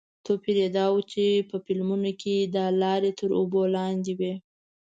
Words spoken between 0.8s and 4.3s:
و چې په فلمونو کې دا لارې تر اوبو لاندې